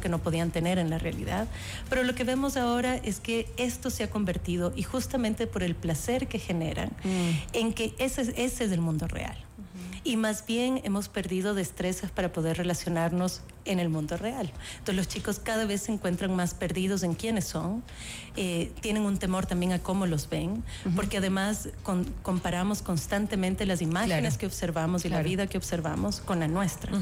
que 0.00 0.08
no 0.08 0.18
podían 0.18 0.50
tener 0.50 0.78
en 0.78 0.90
la 0.90 0.98
realidad. 0.98 1.48
Pero 1.88 2.02
lo 2.02 2.14
que 2.14 2.24
vemos 2.24 2.56
ahora 2.56 2.96
es 2.96 3.20
que 3.20 3.46
esto 3.56 3.90
se 3.90 4.04
ha 4.04 4.10
convertido, 4.10 4.72
y 4.76 4.82
justamente 4.82 5.46
por 5.46 5.62
el 5.62 5.74
placer 5.74 6.28
que 6.28 6.38
generan, 6.38 6.90
mm. 7.04 7.30
en 7.52 7.72
que 7.72 7.94
ese, 7.98 8.22
ese 8.22 8.64
es 8.64 8.72
el 8.72 8.80
mundo 8.80 9.06
real 9.06 9.36
y 10.06 10.16
más 10.16 10.46
bien 10.46 10.80
hemos 10.84 11.08
perdido 11.08 11.52
destrezas 11.52 12.12
para 12.12 12.32
poder 12.32 12.58
relacionarnos 12.58 13.40
en 13.66 13.78
el 13.78 13.88
mundo 13.88 14.16
real. 14.16 14.52
Entonces 14.78 14.96
los 14.96 15.08
chicos 15.08 15.38
cada 15.38 15.64
vez 15.66 15.82
se 15.82 15.92
encuentran 15.92 16.34
más 16.34 16.54
perdidos 16.54 17.02
en 17.02 17.14
quiénes 17.14 17.44
son, 17.44 17.82
eh, 18.36 18.72
tienen 18.80 19.02
un 19.04 19.18
temor 19.18 19.46
también 19.46 19.72
a 19.72 19.78
cómo 19.78 20.06
los 20.06 20.28
ven, 20.28 20.62
porque 20.94 21.18
además 21.18 21.70
comparamos 22.22 22.82
constantemente 22.82 23.64
las 23.64 23.80
imágenes 23.80 24.36
que 24.36 24.46
observamos 24.46 25.04
y 25.04 25.08
la 25.08 25.22
vida 25.22 25.46
que 25.46 25.56
observamos 25.56 26.20
con 26.20 26.40
la 26.40 26.48
nuestra. 26.48 26.92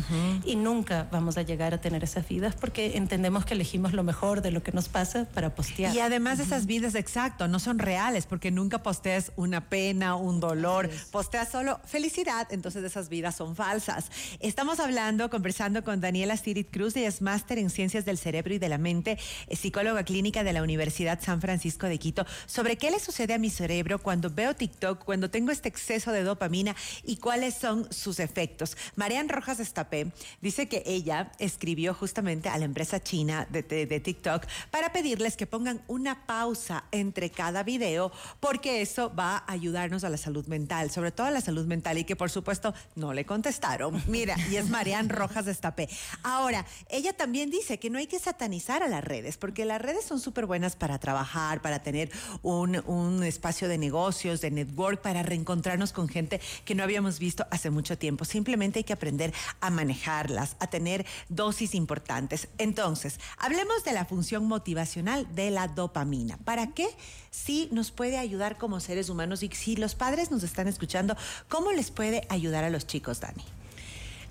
Y 0.45 0.57
nunca 0.57 1.09
vamos 1.11 1.37
a 1.37 1.43
llegar 1.43 1.75
a 1.75 1.81
tener 1.81 2.05
esas 2.05 2.29
vidas 2.29 2.55
porque 2.55 2.97
entendemos 2.97 3.45
que 3.45 3.55
elegimos 3.55 3.93
lo 3.93 4.05
mejor 4.05 4.43
de 4.43 4.51
lo 4.51 4.63
que 4.63 4.73
nos 4.73 4.89
pasa 4.89 5.27
para 5.35 5.55
postear. 5.55 5.95
Y 5.95 6.01
además 6.01 6.39
esas 6.39 6.67
vidas, 6.67 6.95
exacto, 6.95 7.49
no 7.49 7.59
son 7.59 7.79
reales 7.79 8.27
porque 8.27 8.51
nunca 8.51 8.83
posteas 8.83 9.33
una 9.37 9.69
pena, 9.69 10.15
un 10.15 10.41
dolor, 10.41 10.89
posteas 11.11 11.51
solo 11.51 11.81
felicidad, 11.85 12.47
entonces 12.51 12.85
esas 12.85 13.09
vidas 13.09 13.35
son 13.35 13.57
falsas. 13.57 14.11
Estamos 14.41 14.79
hablando, 14.79 15.31
conversando 15.31 15.83
con 15.83 16.01
Daniela 16.01 16.37
Stirit 16.55 16.71
Cruz, 16.71 16.95
ella 16.95 17.09
es 17.09 17.21
máster 17.21 17.59
en 17.59 17.69
Ciencias 17.69 18.05
del 18.05 18.17
Cerebro 18.17 18.55
y 18.55 18.61
de 18.61 18.69
la 18.69 18.79
Mente, 18.79 19.19
psicóloga 19.51 20.05
clínica 20.05 20.45
de 20.45 20.53
la 20.53 20.63
Universidad 20.63 21.21
San 21.21 21.41
Francisco 21.41 21.89
de 21.89 21.99
Quito, 21.99 22.25
sobre 22.47 22.77
qué 22.77 22.93
le 22.93 23.01
sucede 23.01 23.35
a 23.35 23.39
mi 23.39 23.51
cerebro 23.51 23.99
cuando 23.99 24.31
veo 24.31 24.55
TikTok, 24.55 25.05
cuando 25.05 25.31
tengo 25.31 25.51
este 25.51 25.69
exceso 25.69 26.13
de 26.13 26.23
dopamina 26.23 26.77
y 27.03 27.17
cuáles 27.17 27.55
son 27.55 27.93
sus 27.93 28.21
efectos. 28.21 28.77
Marian 28.95 29.29
Rojas 29.29 29.59
Estapé 29.59 30.13
dice 30.43 30.69
que 30.69 30.85
ella 30.87 31.33
escribió 31.41 31.93
justamente 31.93 32.49
a 32.49 32.57
la 32.57 32.67
empresa 32.67 33.03
china 33.03 33.49
de, 33.51 33.65
TikTok 33.65 34.47
para 34.71 34.93
pedirles 34.93 35.37
que 35.37 35.49
pongan 35.49 35.83
una 35.89 36.25
pausa 36.25 36.85
entre 36.93 37.31
cada 37.31 37.65
video 37.65 38.13
porque 38.39 38.81
eso 38.81 39.13
va 39.13 39.39
a 39.39 39.53
ayudarnos 39.53 40.05
a 40.05 40.09
la 40.09 40.19
salud 40.19 40.47
mental, 40.47 40.93
sobre 40.93 41.11
todo 41.11 41.27
a 41.27 41.31
la 41.33 41.41
salud 41.41 41.67
mental 41.67 41.99
y 41.99 42.05
que 42.05 42.15
por 42.15 42.31
supuesto 42.31 42.75
no 42.95 43.13
le 43.13 43.27
contestaron. 43.27 44.01
Mira, 44.07 44.37
y 44.51 44.57
es 44.57 44.69
Marian 44.69 45.09
Rojas 45.09 45.49
Estapé. 45.49 45.89
Ahora, 46.23 46.44
ella 46.89 47.13
también 47.13 47.51
dice 47.51 47.79
que 47.79 47.91
no 47.91 47.99
hay 47.99 48.07
que 48.07 48.19
satanizar 48.19 48.83
a 48.83 48.89
las 48.89 49.03
redes 49.03 49.37
porque 49.37 49.65
las 49.65 49.81
redes 49.81 50.05
son 50.05 50.21
súper 50.21 50.47
buenas 50.47 50.77
para 50.77 50.99
trabajar, 50.99 51.63
para 51.63 51.83
tener 51.83 52.11
un, 52.43 52.83
un 52.87 53.23
espacio 53.23 53.69
de 53.69 53.79
negocios, 53.79 54.41
de 54.41 54.51
network, 54.51 55.01
para 55.01 55.23
reencontrarnos 55.23 55.93
con 55.93 56.09
gente 56.09 56.41
que 56.65 56.75
no 56.75 56.83
habíamos 56.83 57.19
visto 57.19 57.47
hace 57.51 57.71
mucho 57.71 57.99
tiempo. 57.99 58.25
Simplemente 58.25 58.81
hay 58.81 58.85
que 58.85 58.93
aprender 58.93 59.33
a 59.61 59.71
manejarlas, 59.71 60.57
a 60.61 60.67
tener 60.67 61.07
dosis 61.29 61.75
importantes. 61.75 62.49
Entonces, 62.59 63.19
hablemos 63.39 63.85
de 63.85 63.93
la 63.93 64.05
función 64.05 64.47
motivacional 64.47 65.33
de 65.35 65.51
la 65.51 65.69
dopamina. 65.69 66.37
¿Para 66.39 66.73
qué? 66.73 66.89
Sí 67.31 67.69
nos 67.73 67.91
puede 67.91 68.19
ayudar 68.19 68.59
como 68.59 68.81
seres 68.81 69.09
humanos 69.09 69.43
y 69.43 69.49
si 69.49 69.77
los 69.77 69.95
padres 69.95 70.31
nos 70.31 70.43
están 70.43 70.69
escuchando, 70.69 71.17
¿cómo 71.49 71.73
les 71.73 71.91
puede 71.91 72.27
ayudar 72.29 72.65
a 72.65 72.71
los 72.71 72.87
chicos, 72.87 73.21
Dani? 73.21 73.45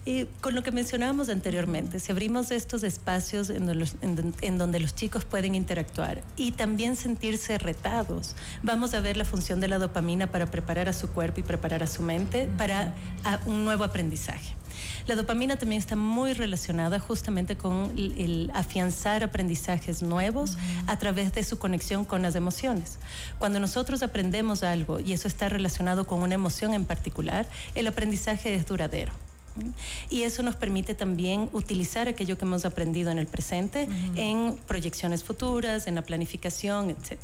Y 0.06 0.26
con 0.42 0.54
lo 0.54 0.64
que 0.64 0.72
mencionábamos 0.72 1.30
anteriormente, 1.30 2.00
si 2.00 2.12
abrimos 2.12 2.52
estos 2.52 2.84
espacios 2.84 3.50
en 3.50 3.66
donde, 3.66 3.76
los, 3.76 3.96
en 4.02 4.58
donde, 4.58 4.80
los, 4.82 4.96
chicos 4.96 5.24
pueden 5.24 5.56
interactuar 5.56 6.22
y 6.36 6.52
también 6.52 6.98
sentirse 6.98 7.58
retados, 7.58 8.36
vamos 8.64 8.94
a 8.94 9.00
ver 9.00 9.16
la 9.16 9.24
función 9.24 9.62
de 9.62 9.70
la 9.70 9.80
dopamina 9.80 10.28
para 10.28 10.52
preparar 10.52 10.90
a 10.90 10.94
su 10.94 11.10
cuerpo 11.10 11.40
y 11.40 11.44
preparar 11.44 11.84
a 11.84 11.88
su 11.88 12.02
mente 12.02 12.50
para 12.58 12.94
un 13.46 13.64
nuevo 13.64 13.86
aprendizaje. 13.86 14.56
La 15.08 15.16
dopamina 15.16 15.56
también 15.56 15.80
está 15.80 15.96
muy 15.96 16.34
relacionada 16.34 17.00
justamente 17.00 17.56
con 17.56 17.94
el, 17.98 18.52
afianzar 18.54 19.24
aprendizajes 19.24 20.02
nuevos 20.02 20.58
a 20.88 20.98
través 20.98 21.34
de 21.34 21.44
su 21.44 21.60
conexión 21.60 22.04
con 22.04 22.22
las 22.22 22.36
emociones. 22.36 22.98
Cuando 23.40 23.60
nosotros 23.60 24.04
aprendemos 24.04 24.64
algo 24.64 25.00
y 25.00 25.14
eso 25.14 25.28
está 25.28 25.48
relacionado 25.48 26.08
con 26.08 26.22
una 26.22 26.36
emoción 26.36 26.74
en 26.74 26.86
particular, 26.86 27.48
el 27.76 27.88
aprendizaje 27.88 28.54
es 28.56 28.66
duradero. 28.66 29.14
Y 30.10 30.24
eso 30.24 30.44
nos 30.44 30.56
permite 30.56 30.96
también 30.96 31.50
utilizar 31.54 32.08
aquello 32.08 32.38
que 32.38 32.46
hemos 32.46 32.66
aprendido 32.66 33.12
en 33.12 33.20
el 33.20 33.28
presente 33.28 33.88
en 34.16 34.58
proyecciones 34.68 35.24
futuras, 35.24 35.88
en 35.88 35.96
la 35.96 36.02
planificación, 36.02 36.90
etc. 36.90 37.20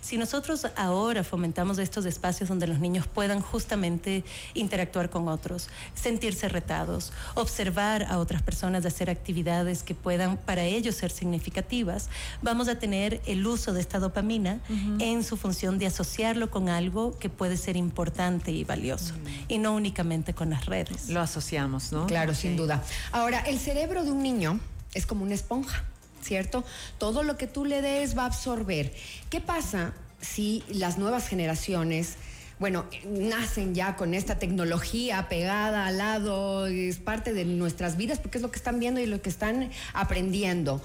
Si 0.00 0.18
nosotros 0.18 0.66
ahora 0.76 1.24
fomentamos 1.24 1.78
estos 1.78 2.04
espacios 2.04 2.48
donde 2.48 2.66
los 2.66 2.78
niños 2.78 3.06
puedan 3.06 3.40
justamente 3.40 4.24
interactuar 4.54 5.10
con 5.10 5.28
otros, 5.28 5.68
sentirse 5.94 6.48
retados, 6.48 7.12
observar 7.34 8.04
a 8.04 8.18
otras 8.18 8.42
personas 8.42 8.84
hacer 8.84 9.08
actividades 9.10 9.82
que 9.82 9.94
puedan 9.94 10.36
para 10.36 10.64
ellos 10.64 10.96
ser 10.96 11.10
significativas, 11.10 12.08
vamos 12.42 12.68
a 12.68 12.78
tener 12.78 13.20
el 13.26 13.46
uso 13.46 13.72
de 13.72 13.80
esta 13.80 13.98
dopamina 13.98 14.60
en 14.98 15.24
su 15.24 15.36
función 15.36 15.78
de 15.78 15.86
asociarlo 15.86 16.50
con 16.50 16.68
algo 16.68 17.18
que 17.18 17.28
puede 17.28 17.56
ser 17.56 17.76
importante 17.76 18.50
y 18.50 18.64
valioso, 18.64 19.14
y 19.48 19.58
no 19.58 19.74
únicamente 19.74 20.34
con 20.34 20.50
las 20.50 20.66
redes. 20.66 21.08
Lo 21.08 21.20
asociamos 21.20 21.61
Claro, 22.06 22.34
sin 22.34 22.56
duda. 22.56 22.82
Ahora, 23.10 23.40
el 23.40 23.58
cerebro 23.58 24.04
de 24.04 24.12
un 24.12 24.22
niño 24.22 24.60
es 24.94 25.06
como 25.06 25.24
una 25.24 25.34
esponja, 25.34 25.84
¿cierto? 26.22 26.64
Todo 26.98 27.22
lo 27.22 27.36
que 27.36 27.46
tú 27.46 27.64
le 27.64 27.82
des 27.82 28.16
va 28.16 28.22
a 28.22 28.26
absorber. 28.26 28.94
¿Qué 29.30 29.40
pasa 29.40 29.92
si 30.20 30.62
las 30.68 30.98
nuevas 30.98 31.28
generaciones 31.28 32.16
bueno, 32.58 32.84
nacen 33.04 33.74
ya 33.74 33.96
con 33.96 34.14
esta 34.14 34.38
tecnología 34.38 35.28
pegada 35.28 35.86
al 35.88 35.98
lado, 35.98 36.66
es 36.68 36.98
parte 36.98 37.32
de 37.32 37.44
nuestras 37.44 37.96
vidas 37.96 38.20
porque 38.20 38.38
es 38.38 38.42
lo 38.42 38.52
que 38.52 38.58
están 38.58 38.78
viendo 38.78 39.00
y 39.00 39.06
lo 39.06 39.20
que 39.20 39.30
están 39.30 39.70
aprendiendo 39.94 40.80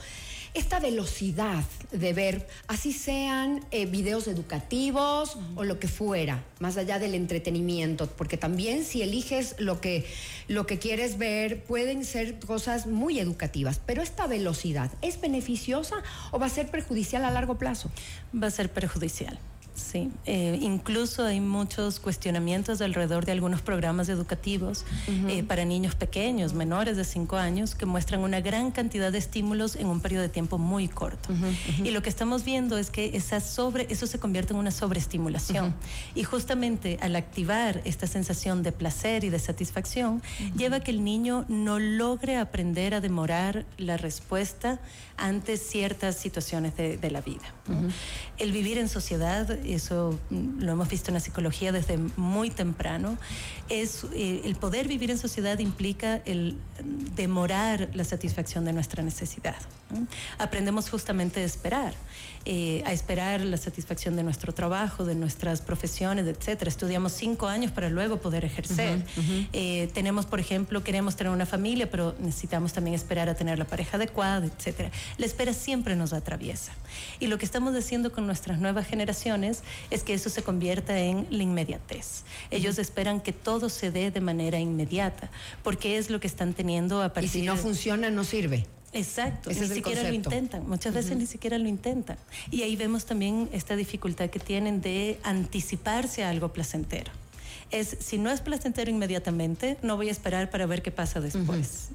esta 0.57 0.79
velocidad 0.79 1.63
de 1.91 2.13
ver, 2.13 2.47
así 2.67 2.91
sean 2.91 3.63
eh, 3.69 3.85
videos 3.85 4.27
educativos 4.27 5.37
o 5.55 5.63
lo 5.63 5.79
que 5.79 5.87
fuera, 5.87 6.43
más 6.59 6.77
allá 6.77 6.97
del 6.97 7.13
entretenimiento, 7.13 8.07
porque 8.07 8.37
también 8.37 8.83
si 8.83 9.03
eliges 9.03 9.55
lo 9.59 9.79
que, 9.79 10.05
lo 10.47 10.65
que 10.65 10.79
quieres 10.79 11.19
ver, 11.19 11.63
pueden 11.63 12.03
ser 12.03 12.39
cosas 12.39 12.87
muy 12.87 13.19
educativas, 13.19 13.79
pero 13.85 14.01
esta 14.01 14.25
velocidad, 14.25 14.91
¿es 15.03 15.21
beneficiosa 15.21 15.97
o 16.31 16.39
va 16.39 16.47
a 16.47 16.49
ser 16.49 16.71
perjudicial 16.71 17.23
a 17.23 17.31
largo 17.31 17.59
plazo? 17.59 17.91
Va 18.33 18.47
a 18.47 18.51
ser 18.51 18.71
perjudicial. 18.71 19.39
Sí, 19.77 20.09
eh, 20.25 20.57
incluso 20.59 21.23
hay 21.23 21.39
muchos 21.39 21.99
cuestionamientos 21.99 22.81
alrededor 22.81 23.25
de 23.25 23.31
algunos 23.31 23.61
programas 23.61 24.09
educativos 24.09 24.85
eh, 25.07 25.43
para 25.43 25.65
niños 25.65 25.93
pequeños, 25.93 26.55
menores 26.55 26.97
de 26.97 27.05
5 27.05 27.37
años, 27.37 27.75
que 27.75 27.85
muestran 27.85 28.21
una 28.21 28.41
gran 28.41 28.71
cantidad 28.71 29.11
de 29.11 29.19
estímulos 29.19 29.75
en 29.75 29.87
un 29.87 30.01
periodo 30.01 30.23
de 30.23 30.29
tiempo 30.29 30.57
muy 30.57 30.87
corto. 30.87 31.29
Y 31.83 31.91
lo 31.91 32.01
que 32.01 32.09
estamos 32.09 32.43
viendo 32.43 32.77
es 32.79 32.89
que 32.89 33.15
esa 33.15 33.39
sobre, 33.39 33.85
eso 33.89 34.07
se 34.07 34.19
convierte 34.19 34.53
en 34.53 34.59
una 34.59 34.71
sobreestimulación. 34.71 35.75
Y 36.15 36.23
justamente 36.23 36.97
al 37.01 37.15
activar 37.15 37.81
esta 37.85 38.07
sensación 38.07 38.63
de 38.63 38.71
placer 38.71 39.23
y 39.23 39.29
de 39.29 39.37
satisfacción, 39.37 40.23
lleva 40.55 40.77
a 40.77 40.79
que 40.79 40.89
el 40.89 41.03
niño 41.03 41.45
no 41.49 41.77
logre 41.77 42.37
aprender 42.37 42.95
a 42.95 42.99
demorar 42.99 43.65
la 43.77 43.97
respuesta 43.97 44.79
ante 45.17 45.57
ciertas 45.57 46.15
situaciones 46.15 46.75
de, 46.75 47.11
la 47.11 47.21
vida. 47.21 47.53
El 48.37 48.51
vivir 48.51 48.77
en 48.77 48.89
sociedad 48.89 49.49
eso 49.73 50.19
mm, 50.29 50.61
lo 50.61 50.71
hemos 50.71 50.89
visto 50.89 51.09
en 51.09 51.15
la 51.15 51.19
psicología 51.19 51.71
desde 51.71 51.97
muy 52.15 52.49
temprano, 52.49 53.17
es 53.69 54.05
eh, 54.13 54.41
el 54.45 54.55
poder 54.55 54.87
vivir 54.87 55.11
en 55.11 55.17
sociedad 55.17 55.59
implica 55.59 56.21
el 56.25 56.57
demorar 57.15 57.89
la 57.93 58.03
satisfacción 58.03 58.65
de 58.65 58.73
nuestra 58.73 59.03
necesidad. 59.03 59.55
Aprendemos 60.37 60.89
justamente 60.89 61.39
a 61.39 61.43
esperar, 61.43 61.93
eh, 62.45 62.83
a 62.85 62.91
esperar 62.91 63.41
la 63.41 63.57
satisfacción 63.57 64.15
de 64.15 64.23
nuestro 64.23 64.53
trabajo, 64.53 65.05
de 65.05 65.15
nuestras 65.15 65.61
profesiones, 65.61 66.27
etcétera. 66.27 66.69
Estudiamos 66.69 67.13
cinco 67.13 67.47
años 67.47 67.71
para 67.71 67.89
luego 67.89 68.17
poder 68.17 68.43
ejercer. 68.45 69.03
Eh, 69.53 69.89
tenemos, 69.93 70.25
por 70.25 70.39
ejemplo, 70.39 70.83
queremos 70.83 71.15
tener 71.15 71.31
una 71.31 71.45
familia, 71.45 71.89
pero 71.89 72.15
necesitamos 72.19 72.73
también 72.73 72.95
esperar 72.95 73.29
a 73.29 73.35
tener 73.35 73.57
la 73.57 73.65
pareja 73.65 73.97
adecuada, 73.97 74.45
etcétera. 74.45 74.91
La 75.17 75.25
espera 75.25 75.53
siempre 75.53 75.95
nos 75.95 76.13
atraviesa. 76.13 76.73
Y 77.19 77.27
lo 77.27 77.37
que 77.37 77.45
estamos 77.45 77.73
haciendo 77.75 78.11
con 78.11 78.27
nuestras 78.27 78.59
nuevas 78.59 78.85
generaciones 78.87 79.56
es 79.89 80.03
que 80.03 80.13
eso 80.13 80.29
se 80.29 80.43
convierta 80.43 80.97
en 80.99 81.27
la 81.29 81.43
inmediatez. 81.43 82.23
Ellos 82.51 82.79
esperan 82.79 83.21
que 83.21 83.33
todo 83.33 83.69
se 83.69 83.91
dé 83.91 84.11
de 84.11 84.21
manera 84.21 84.59
inmediata, 84.59 85.29
porque 85.63 85.97
es 85.97 86.09
lo 86.09 86.19
que 86.19 86.27
están 86.27 86.53
teniendo 86.53 87.01
a 87.01 87.13
partir 87.13 87.29
Y 87.29 87.33
si 87.33 87.41
no 87.41 87.55
funciona, 87.55 88.09
no 88.09 88.23
sirve. 88.23 88.65
Exacto, 88.93 89.49
ni 89.49 89.67
siquiera 89.67 90.03
lo 90.03 90.13
intentan, 90.13 90.67
muchas 90.67 90.93
veces 90.93 91.17
ni 91.17 91.25
siquiera 91.25 91.57
lo 91.57 91.67
intentan. 91.67 92.17
Y 92.49 92.63
ahí 92.63 92.75
vemos 92.75 93.05
también 93.05 93.49
esta 93.51 93.75
dificultad 93.75 94.29
que 94.29 94.39
tienen 94.39 94.81
de 94.81 95.19
anticiparse 95.23 96.23
a 96.23 96.29
algo 96.29 96.53
placentero 96.53 97.11
es 97.71 97.97
si 97.99 98.17
no 98.17 98.29
es 98.29 98.41
placentero 98.41 98.89
inmediatamente, 98.89 99.77
no 99.81 99.97
voy 99.97 100.09
a 100.09 100.11
esperar 100.11 100.49
para 100.49 100.65
ver 100.65 100.81
qué 100.81 100.91
pasa 100.91 101.19
después. 101.19 101.89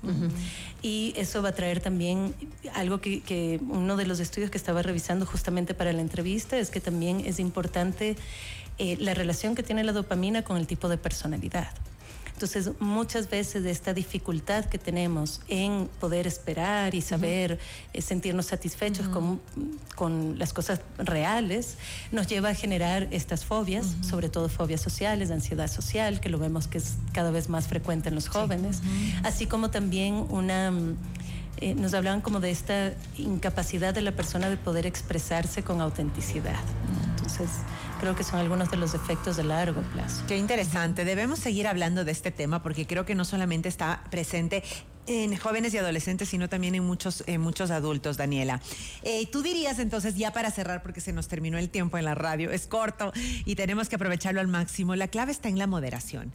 Y 0.82 1.14
eso 1.16 1.42
va 1.42 1.50
a 1.50 1.52
traer 1.52 1.80
también 1.80 2.34
algo 2.74 3.00
que, 3.00 3.60
uno 3.68 3.96
de 3.96 4.06
los 4.06 4.20
estudios 4.20 4.50
que 4.50 4.58
estaba 4.58 4.82
revisando 4.82 5.26
justamente 5.26 5.74
para 5.74 5.92
la 5.92 6.00
entrevista 6.00 6.58
es 6.58 6.70
que 6.70 6.80
también 6.80 7.22
es 7.24 7.38
importante 7.38 8.16
eh, 8.78 8.96
la 8.98 9.14
relación 9.14 9.54
que 9.54 9.62
tiene 9.62 9.84
la 9.84 9.92
dopamina 9.92 10.42
con 10.42 10.56
el 10.56 10.66
tipo 10.66 10.88
de 10.88 10.98
personalidad. 10.98 11.68
Entonces, 12.34 12.70
muchas 12.80 13.30
veces 13.30 13.62
de 13.62 13.70
esta 13.70 13.94
dificultad 13.94 14.64
que 14.64 14.78
tenemos 14.78 15.40
en 15.48 15.88
poder 16.00 16.26
esperar 16.26 16.94
y 16.94 17.00
saber 17.00 17.58
eh, 17.92 18.02
sentirnos 18.02 18.46
satisfechos 18.46 19.08
con, 19.08 19.40
con, 19.94 20.38
las 20.38 20.52
cosas 20.52 20.80
reales, 20.98 21.76
nos 22.10 22.26
lleva 22.26 22.50
a 22.50 22.54
generar 22.54 23.06
estas 23.10 23.44
fobias, 23.44 23.94
sobre 24.08 24.28
todo 24.28 24.48
fobias 24.48 24.80
sociales, 24.80 25.30
ansiedad 25.30 25.68
social, 25.68 26.20
que 26.20 26.28
lo 26.28 26.38
vemos 26.38 26.66
que 26.66 26.78
es 26.78 26.94
cada 27.12 27.30
vez 27.30 27.48
más 27.48 27.68
frecuente 27.68 28.08
en 28.08 28.14
los 28.14 28.28
jóvenes, 28.28 28.80
así 29.22 29.46
como 29.46 29.70
también 29.70 30.26
una... 30.28 30.72
Eh, 31.58 31.76
nos 31.76 31.94
hablaban 31.94 32.22
como 32.22 32.40
de 32.40 32.50
esta 32.50 32.92
incapacidad 33.16 33.94
de 33.94 34.00
la 34.00 34.10
persona 34.10 34.50
de 34.50 34.56
poder 34.56 34.84
expresarse 34.84 35.62
con 35.62 35.80
autenticidad. 35.80 36.58
Entonces, 37.14 37.50
creo 38.02 38.16
que 38.16 38.24
son 38.24 38.40
algunos 38.40 38.68
de 38.68 38.76
los 38.76 38.94
efectos 38.94 39.36
de 39.36 39.44
largo 39.44 39.80
plazo. 39.92 40.24
Qué 40.26 40.36
interesante. 40.36 41.04
Debemos 41.04 41.38
seguir 41.38 41.68
hablando 41.68 42.04
de 42.04 42.10
este 42.10 42.32
tema 42.32 42.60
porque 42.60 42.84
creo 42.84 43.06
que 43.06 43.14
no 43.14 43.24
solamente 43.24 43.68
está 43.68 44.02
presente 44.10 44.64
en 45.06 45.36
jóvenes 45.36 45.72
y 45.72 45.78
adolescentes, 45.78 46.28
sino 46.28 46.48
también 46.48 46.74
en 46.74 46.82
muchos, 46.82 47.22
en 47.28 47.40
muchos 47.40 47.70
adultos, 47.70 48.16
Daniela. 48.16 48.60
Eh, 49.04 49.28
Tú 49.30 49.42
dirías 49.42 49.78
entonces, 49.78 50.16
ya 50.16 50.32
para 50.32 50.50
cerrar, 50.50 50.82
porque 50.82 51.00
se 51.00 51.12
nos 51.12 51.28
terminó 51.28 51.58
el 51.58 51.70
tiempo 51.70 51.96
en 51.96 52.04
la 52.04 52.16
radio, 52.16 52.50
es 52.50 52.66
corto 52.66 53.12
y 53.44 53.54
tenemos 53.54 53.88
que 53.88 53.94
aprovecharlo 53.94 54.40
al 54.40 54.48
máximo, 54.48 54.96
la 54.96 55.06
clave 55.06 55.30
está 55.30 55.48
en 55.48 55.60
la 55.60 55.68
moderación. 55.68 56.32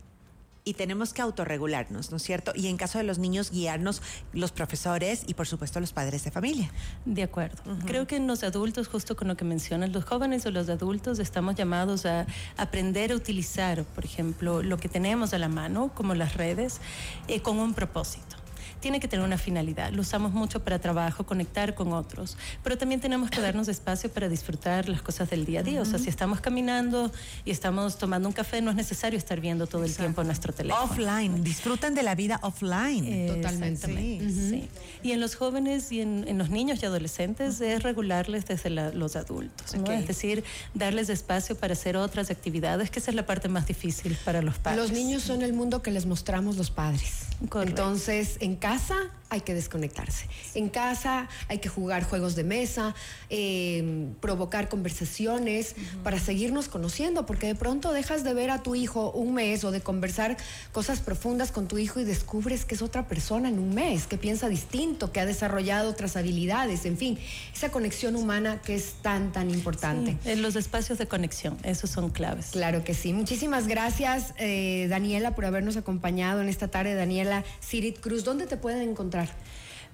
Y 0.68 0.74
tenemos 0.74 1.14
que 1.14 1.22
autorregularnos, 1.22 2.12
¿no 2.12 2.18
es 2.18 2.24
cierto? 2.24 2.52
Y 2.54 2.68
en 2.68 2.76
caso 2.76 2.98
de 2.98 3.06
los 3.06 3.20
niños, 3.20 3.52
guiarnos 3.52 4.02
los 4.34 4.52
profesores 4.52 5.24
y 5.26 5.34
por 5.34 5.48
supuesto 5.48 5.80
los 5.80 5.94
padres 5.94 6.26
de 6.26 6.32
familia. 6.32 6.70
De 7.06 7.24
acuerdo. 7.24 7.64
Creo 7.86 8.06
que 8.06 8.18
en 8.18 8.28
los 8.28 8.44
adultos, 8.44 8.90
justo 8.90 9.16
con 9.16 9.30
lo 9.30 9.38
que 9.38 9.46
mencionas, 9.46 9.92
los 9.92 10.04
jóvenes 10.04 10.46
o 10.46 10.52
los 10.52 10.68
adultos 10.68 11.20
estamos 11.20 11.56
llamados 11.56 12.06
a 12.06 12.28
aprender 12.58 13.14
a 13.14 13.16
utilizar, 13.16 13.86
por 13.86 14.04
ejemplo, 14.04 14.62
lo 14.62 14.78
que 14.78 14.90
tenemos 14.90 15.34
a 15.34 15.38
la 15.38 15.48
mano, 15.48 15.90
como 15.96 16.16
las 16.16 16.36
redes, 16.36 16.82
eh, 17.30 17.42
con 17.42 17.60
un 17.60 17.74
propósito 17.74 18.36
tiene 18.80 19.00
que 19.00 19.08
tener 19.08 19.26
una 19.26 19.38
finalidad. 19.38 19.92
Lo 19.92 20.02
usamos 20.02 20.32
mucho 20.32 20.64
para 20.64 20.80
trabajo, 20.80 21.26
conectar 21.26 21.76
con 21.76 21.94
otros, 21.94 22.38
pero 22.64 22.78
también 22.78 23.02
tenemos 23.02 23.30
que 23.30 23.42
darnos 23.42 23.68
espacio 23.68 24.10
para 24.12 24.30
disfrutar 24.30 24.90
las 24.90 25.02
cosas 25.02 25.30
del 25.30 25.46
día 25.46 25.62
a 25.62 25.64
día. 25.64 25.82
O 25.82 25.86
sea, 25.86 26.00
si 26.00 26.10
estamos 26.10 26.42
caminando 26.42 27.12
y 27.46 27.52
estamos 27.52 27.98
tomando 27.98 28.28
un 28.28 28.34
café, 28.34 28.62
no 28.62 28.72
es 28.72 28.76
necesario 28.76 29.18
estar 29.18 29.40
viendo 29.40 29.68
todo 29.68 29.84
el 29.84 29.96
tiempo 29.96 30.24
nuestro 30.24 30.54
teléfono. 30.54 30.84
Offline, 30.84 31.44
disfrutan 31.44 31.96
de 31.96 32.04
la 32.04 32.16
vida 32.16 32.40
offline. 32.44 33.28
Totalmente. 33.28 33.88
Sí. 33.88 34.70
Y 35.04 35.12
en 35.12 35.20
los 35.20 35.36
jóvenes 35.36 35.92
y 35.92 36.02
en, 36.02 36.38
los 36.38 36.50
niños 36.50 36.82
y 36.84 36.86
adolescentes 36.86 37.62
es 37.62 37.84
regularles 37.84 38.46
desde 38.46 38.70
los 38.70 39.16
adultos. 39.16 39.74
Es 39.74 40.08
decir, 40.08 40.44
darles 40.74 41.10
espacio 41.10 41.56
para 41.56 41.74
hacer 41.74 41.98
otras 41.98 42.30
actividades, 42.30 42.90
que 42.90 43.00
esa 43.00 43.12
es 43.12 43.16
la 43.16 43.26
parte 43.26 43.50
más 43.50 43.68
difícil 43.68 44.18
para 44.24 44.42
los 44.42 44.58
padres. 44.60 44.80
Los 44.80 44.92
niños 44.92 45.24
son 45.24 45.42
el 45.42 45.54
mundo 45.54 45.82
que 45.82 45.92
les 45.92 46.06
mostramos 46.06 46.58
los 46.58 46.72
padres. 46.72 47.28
Entonces, 47.42 48.38
en 48.40 48.56
casa 48.68 49.12
hay 49.30 49.42
que 49.42 49.54
desconectarse. 49.54 50.28
En 50.56 50.70
casa 50.70 51.28
hay 51.48 51.60
que 51.60 51.70
jugar 51.70 52.04
juegos 52.04 52.36
de 52.36 52.44
mesa, 52.44 52.96
eh, 53.30 54.08
provocar 54.22 54.70
conversaciones 54.70 55.76
para 56.04 56.20
seguirnos 56.20 56.70
conociendo, 56.70 57.26
porque 57.26 57.48
de 57.48 57.56
pronto 57.56 57.92
dejas 57.92 58.24
de 58.24 58.34
ver 58.34 58.50
a 58.52 58.64
tu 58.64 58.76
hijo 58.76 59.12
un 59.12 59.34
mes 59.34 59.64
o 59.64 59.72
de 59.72 59.82
conversar 59.82 60.38
cosas 60.72 61.00
profundas 61.02 61.52
con 61.52 61.68
tu 61.68 61.78
hijo 61.78 62.00
y 62.00 62.04
descubres 62.06 62.66
que 62.66 62.76
es 62.76 62.82
otra 62.82 63.08
persona 63.08 63.50
en 63.50 63.60
un 63.60 63.76
mes, 63.76 64.08
que 64.08 64.18
piensa 64.18 64.50
distinto, 64.50 65.12
que 65.12 65.20
ha 65.20 65.26
desarrollado 65.26 65.90
otras 65.90 66.16
habilidades, 66.16 66.86
en 66.86 66.98
fin, 66.98 67.20
esa 67.54 67.70
conexión 67.70 68.16
humana 68.16 68.62
que 68.62 68.76
es 68.76 68.94
tan, 69.02 69.32
tan 69.32 69.50
importante. 69.50 70.18
en 70.26 70.42
los 70.42 70.56
espacios 70.56 70.98
de 70.98 71.08
conexión, 71.08 71.58
esos 71.64 71.90
son 71.90 72.10
claves. 72.10 72.48
Claro 72.52 72.84
que 72.84 72.94
sí. 72.94 73.14
Muchísimas 73.14 73.68
gracias, 73.68 74.34
eh, 74.38 74.88
Daniela, 74.90 75.36
por 75.36 75.46
habernos 75.46 75.78
acompañado 75.78 76.42
en 76.42 76.50
esta 76.50 76.70
tarde. 76.70 76.96
Daniela 76.96 77.44
Sirit 77.60 78.00
Cruz, 78.00 78.24
¿dónde 78.24 78.46
te 78.48 78.57
pueden 78.58 78.90
encontrar? 78.90 79.30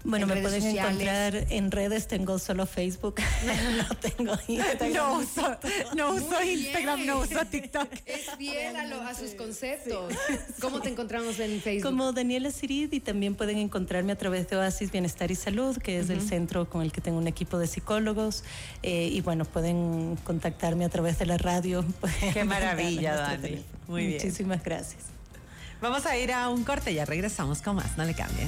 Bueno, 0.05 0.27
me 0.27 0.35
pueden 0.37 0.63
encontrar 0.63 1.47
en 1.49 1.71
redes, 1.71 2.07
tengo 2.07 2.37
solo 2.37 2.65
Facebook, 2.65 3.15
no 3.77 3.95
tengo 3.95 4.33
Instagram. 4.47 4.93
No 4.93 5.17
uso, 5.19 5.57
no 5.95 6.11
uso 6.11 6.43
Instagram, 6.43 7.05
no 7.05 7.19
uso 7.19 7.45
TikTok. 7.45 7.87
Es 8.05 8.29
fiel 8.37 8.75
a, 8.75 9.15
sus 9.15 9.31
conceptos. 9.31 10.13
¿Cómo 10.59 10.81
te 10.81 10.89
encontramos 10.89 11.39
en 11.39 11.61
Facebook? 11.61 11.89
Como 11.89 12.11
Daniela 12.11 12.51
Sirid 12.51 12.91
y 12.91 12.99
también 12.99 13.35
pueden 13.35 13.57
encontrarme 13.57 14.11
a 14.11 14.17
través 14.17 14.49
de 14.49 14.57
Oasis 14.57 14.91
Bienestar 14.91 15.31
y 15.31 15.35
Salud, 15.35 15.77
que 15.77 15.99
es 15.99 16.09
el 16.09 16.21
centro 16.21 16.69
con 16.69 16.81
el 16.81 16.91
que 16.91 16.99
tengo 16.99 17.17
un 17.17 17.27
equipo 17.27 17.57
de 17.57 17.67
psicólogos. 17.67 18.43
Eh, 18.81 19.07
y 19.09 19.21
bueno, 19.21 19.45
pueden 19.45 20.17
contactarme 20.25 20.83
a 20.83 20.89
través 20.89 21.17
de 21.17 21.27
la 21.27 21.37
radio. 21.37 21.85
Qué 22.33 22.43
maravilla, 22.43 23.15
Dani. 23.15 23.63
Muy 23.87 24.07
bien. 24.07 24.17
Muchísimas 24.21 24.63
gracias. 24.63 25.13
Vamos 25.83 26.05
a 26.05 26.15
ir 26.15 26.31
a 26.31 26.47
un 26.47 26.63
corte, 26.63 26.93
ya 26.93 27.03
regresamos 27.03 27.61
con 27.61 27.75
más, 27.75 27.97
no 27.97 28.05
le 28.05 28.13
cambien. 28.13 28.47